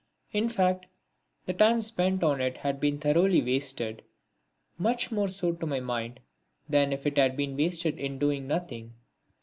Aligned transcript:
In 0.31 0.49
fact 0.49 0.87
the 1.45 1.53
time 1.53 1.79
spent 1.79 2.23
on 2.23 2.41
it 2.41 2.57
had 2.57 2.79
been 2.79 2.97
thoroughly 2.97 3.39
wasted; 3.39 4.01
much 4.79 5.11
more 5.11 5.29
so 5.29 5.51
to 5.51 5.67
my 5.67 5.79
mind 5.79 6.21
than 6.67 6.91
if 6.91 7.05
it 7.05 7.19
had 7.19 7.37
been 7.37 7.55
wasted 7.55 7.99
in 7.99 8.17
doing 8.17 8.47
nothing. 8.47 8.95